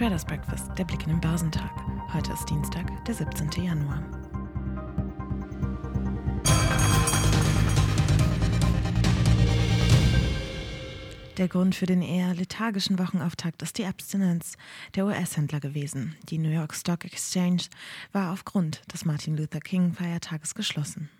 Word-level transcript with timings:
Traders 0.00 0.24
Breakfast, 0.24 0.70
der 0.78 0.86
Blick 0.86 1.02
in 1.02 1.10
den 1.10 1.20
Börsentag. 1.20 1.70
Heute 2.14 2.32
ist 2.32 2.48
Dienstag, 2.48 2.86
der 3.04 3.14
17. 3.14 3.50
Januar. 3.62 4.02
Der 11.36 11.48
Grund 11.48 11.74
für 11.74 11.84
den 11.84 12.00
eher 12.00 12.32
lethargischen 12.32 12.98
Wochenauftakt 12.98 13.60
ist 13.60 13.76
die 13.76 13.84
Abstinenz 13.84 14.54
der 14.94 15.04
US-Händler 15.04 15.60
gewesen. 15.60 16.16
Die 16.30 16.38
New 16.38 16.48
York 16.48 16.74
Stock 16.74 17.04
Exchange 17.04 17.64
war 18.12 18.32
aufgrund 18.32 18.80
des 18.90 19.04
Martin 19.04 19.36
Luther 19.36 19.60
King-Feiertages 19.60 20.54
geschlossen. 20.54 21.10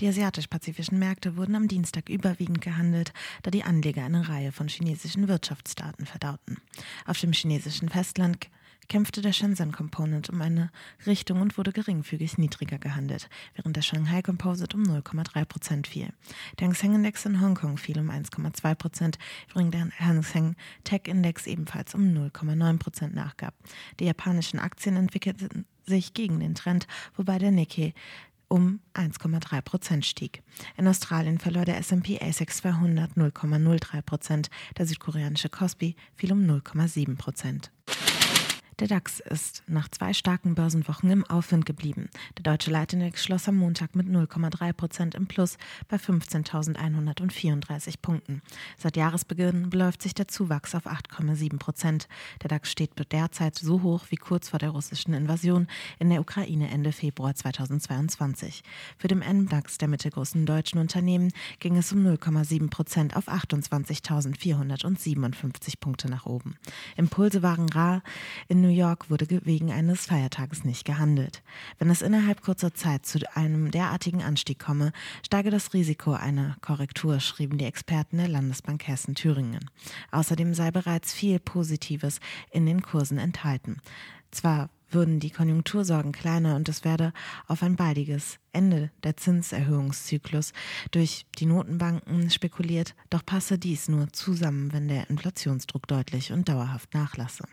Die 0.00 0.08
asiatisch-pazifischen 0.08 0.98
Märkte 0.98 1.36
wurden 1.36 1.54
am 1.54 1.68
Dienstag 1.68 2.08
überwiegend 2.08 2.60
gehandelt, 2.60 3.12
da 3.42 3.50
die 3.50 3.64
Anleger 3.64 4.04
eine 4.04 4.28
Reihe 4.28 4.52
von 4.52 4.68
chinesischen 4.68 5.26
Wirtschaftsdaten 5.26 6.04
verdauten. 6.04 6.58
Auf 7.06 7.18
dem 7.18 7.32
chinesischen 7.32 7.88
Festland 7.88 8.48
kämpfte 8.88 9.22
der 9.22 9.32
Shenzhen 9.32 9.72
Component 9.72 10.30
um 10.30 10.40
eine 10.40 10.70
Richtung 11.06 11.40
und 11.40 11.58
wurde 11.58 11.72
geringfügig 11.72 12.38
niedriger 12.38 12.78
gehandelt, 12.78 13.28
während 13.54 13.76
der 13.76 13.82
Shanghai 13.82 14.22
Composite 14.22 14.76
um 14.76 14.84
0,3 14.84 15.44
Prozent 15.44 15.86
fiel. 15.86 16.12
Der 16.58 16.68
Hang 16.68 16.74
Seng 16.74 16.94
Index 16.94 17.24
in 17.24 17.40
Hongkong 17.40 17.78
fiel 17.78 17.98
um 17.98 18.10
1,2 18.10 18.74
Prozent, 18.74 19.18
während 19.52 19.74
der 19.74 19.88
Hang 19.98 20.22
Seng 20.22 20.56
Tech 20.84 21.02
Index 21.06 21.46
ebenfalls 21.46 21.94
um 21.94 22.02
0,9 22.02 22.78
Prozent 22.78 23.14
nachgab. 23.14 23.54
Die 23.98 24.04
japanischen 24.04 24.58
Aktien 24.58 24.96
entwickelten 24.96 25.64
sich 25.86 26.14
gegen 26.14 26.40
den 26.40 26.54
Trend, 26.54 26.86
wobei 27.16 27.38
der 27.38 27.50
Nikkei 27.50 27.94
um 28.48 28.80
1,3 28.94 29.60
Prozent 29.62 30.06
stieg. 30.06 30.42
In 30.76 30.88
Australien 30.88 31.38
verlor 31.38 31.64
der 31.64 31.78
S&P 31.78 32.20
ASX 32.20 32.58
200 32.58 33.12
0,03 33.16 34.02
Prozent, 34.02 34.50
der 34.78 34.86
südkoreanische 34.86 35.48
Kospi 35.48 35.96
fiel 36.14 36.32
um 36.32 36.40
0,7 36.44 37.16
Prozent. 37.16 37.70
Der 38.78 38.88
DAX 38.88 39.20
ist 39.20 39.62
nach 39.66 39.88
zwei 39.88 40.12
starken 40.12 40.54
Börsenwochen 40.54 41.10
im 41.10 41.24
Aufwind 41.24 41.64
geblieben. 41.64 42.10
Der 42.36 42.42
deutsche 42.42 42.70
Leitindex 42.70 43.24
schloss 43.24 43.48
am 43.48 43.56
Montag 43.56 43.96
mit 43.96 44.06
0,3 44.06 44.74
Prozent 44.74 45.14
im 45.14 45.26
Plus 45.26 45.56
bei 45.88 45.96
15.134 45.96 47.94
Punkten. 48.02 48.42
Seit 48.76 48.98
Jahresbeginn 48.98 49.70
beläuft 49.70 50.02
sich 50.02 50.12
der 50.12 50.28
Zuwachs 50.28 50.74
auf 50.74 50.86
8,7 50.86 51.58
Prozent. 51.58 52.06
Der 52.42 52.48
DAX 52.48 52.70
steht 52.70 52.90
derzeit 53.12 53.54
so 53.54 53.80
hoch 53.80 54.04
wie 54.10 54.16
kurz 54.16 54.50
vor 54.50 54.58
der 54.58 54.68
russischen 54.68 55.14
Invasion 55.14 55.68
in 55.98 56.10
der 56.10 56.20
Ukraine 56.20 56.68
Ende 56.68 56.92
Februar 56.92 57.34
2022. 57.34 58.62
Für 58.98 59.08
den 59.08 59.20
MDAX 59.20 59.78
der 59.78 59.88
mittelgroßen 59.88 60.44
deutschen 60.44 60.80
Unternehmen 60.80 61.32
ging 61.60 61.78
es 61.78 61.92
um 61.92 62.06
0,7 62.06 62.68
Prozent 62.68 63.16
auf 63.16 63.28
28.457 63.28 65.80
Punkte 65.80 66.10
nach 66.10 66.26
oben. 66.26 66.58
Impulse 66.98 67.42
waren 67.42 67.70
rar. 67.70 68.02
In 68.48 68.65
New 68.66 68.72
York 68.72 69.10
wurde 69.10 69.28
wegen 69.44 69.70
eines 69.70 70.06
Feiertages 70.06 70.64
nicht 70.64 70.84
gehandelt. 70.84 71.44
Wenn 71.78 71.88
es 71.88 72.02
innerhalb 72.02 72.42
kurzer 72.42 72.74
Zeit 72.74 73.06
zu 73.06 73.20
einem 73.36 73.70
derartigen 73.70 74.24
Anstieg 74.24 74.58
komme, 74.58 74.92
steige 75.24 75.50
das 75.50 75.72
Risiko 75.72 76.14
einer 76.14 76.56
Korrektur, 76.62 77.20
schrieben 77.20 77.58
die 77.58 77.64
Experten 77.64 78.16
der 78.16 78.26
Landesbank 78.26 78.88
Hessen-Thüringen. 78.88 79.70
Außerdem 80.10 80.52
sei 80.52 80.72
bereits 80.72 81.14
viel 81.14 81.38
Positives 81.38 82.18
in 82.50 82.66
den 82.66 82.82
Kursen 82.82 83.18
enthalten. 83.18 83.76
Zwar 84.32 84.68
würden 84.90 85.20
die 85.20 85.30
Konjunktursorgen 85.30 86.10
kleiner 86.10 86.56
und 86.56 86.68
es 86.68 86.84
werde 86.84 87.12
auf 87.46 87.62
ein 87.62 87.76
baldiges 87.76 88.38
Ende 88.52 88.90
der 89.04 89.16
Zinserhöhungszyklus 89.16 90.52
durch 90.90 91.24
die 91.38 91.46
Notenbanken 91.46 92.30
spekuliert, 92.30 92.96
doch 93.10 93.24
passe 93.24 93.58
dies 93.58 93.88
nur 93.88 94.12
zusammen, 94.12 94.72
wenn 94.72 94.88
der 94.88 95.08
Inflationsdruck 95.08 95.86
deutlich 95.86 96.32
und 96.32 96.48
dauerhaft 96.48 96.94
nachlasse. 96.94 97.44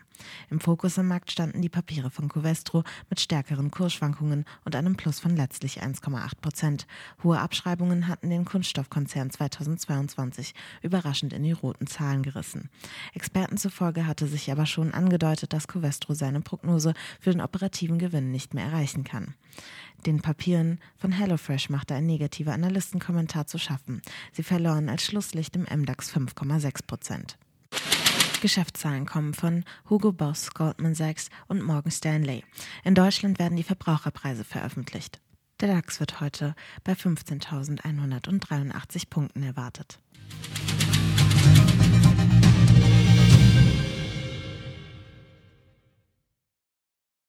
Im 0.50 0.60
Fokus 0.60 0.98
am 0.98 1.08
Markt 1.08 1.30
standen 1.30 1.62
die 1.62 1.68
Papiere 1.68 2.10
von 2.10 2.28
Covestro 2.28 2.84
mit 3.10 3.20
stärkeren 3.20 3.70
Kursschwankungen 3.70 4.44
und 4.64 4.76
einem 4.76 4.96
Plus 4.96 5.20
von 5.20 5.36
letztlich 5.36 5.82
1,8 5.82 6.40
Prozent. 6.40 6.86
Hohe 7.22 7.38
Abschreibungen 7.38 8.08
hatten 8.08 8.30
den 8.30 8.44
Kunststoffkonzern 8.44 9.30
2022 9.30 10.54
überraschend 10.82 11.32
in 11.32 11.42
die 11.42 11.52
roten 11.52 11.86
Zahlen 11.86 12.22
gerissen. 12.22 12.70
Experten 13.14 13.56
zufolge 13.56 14.06
hatte 14.06 14.26
sich 14.26 14.50
aber 14.50 14.66
schon 14.66 14.92
angedeutet, 14.92 15.52
dass 15.52 15.68
Covestro 15.68 16.14
seine 16.14 16.40
Prognose 16.40 16.94
für 17.20 17.30
den 17.30 17.40
operativen 17.40 17.98
Gewinn 17.98 18.30
nicht 18.30 18.54
mehr 18.54 18.64
erreichen 18.64 19.04
kann. 19.04 19.34
Den 20.06 20.20
Papieren 20.20 20.80
von 20.96 21.12
HelloFresh 21.12 21.70
machte 21.70 21.94
ein 21.94 22.06
negativer 22.06 22.52
Analystenkommentar 22.52 23.46
zu 23.46 23.58
schaffen. 23.58 24.02
Sie 24.32 24.42
verloren 24.42 24.88
als 24.88 25.04
Schlusslicht 25.04 25.56
im 25.56 25.62
MDAX 25.62 26.14
5,6 26.14 26.86
Prozent. 26.86 27.38
Geschäftszahlen 28.44 29.06
kommen 29.06 29.32
von 29.32 29.64
Hugo 29.88 30.12
Boss, 30.12 30.52
Goldman 30.52 30.94
Sachs 30.94 31.30
und 31.48 31.62
Morgan 31.62 31.90
Stanley. 31.90 32.44
In 32.84 32.94
Deutschland 32.94 33.38
werden 33.38 33.56
die 33.56 33.62
Verbraucherpreise 33.62 34.44
veröffentlicht. 34.44 35.18
Der 35.60 35.68
DAX 35.68 35.98
wird 35.98 36.20
heute 36.20 36.54
bei 36.84 36.92
15.183 36.92 39.08
Punkten 39.08 39.44
erwartet. 39.44 39.98